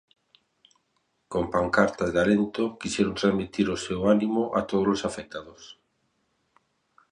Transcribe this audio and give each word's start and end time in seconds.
Con 1.31 1.43
pancartas 1.53 2.09
de 2.13 2.19
alento, 2.23 2.63
quixeron 2.79 3.17
transmitir 3.19 3.67
o 3.75 3.81
seu 3.85 3.99
ánimo 4.15 4.43
a 4.57 4.61
tódolos 4.69 5.05
afectados. 5.09 5.63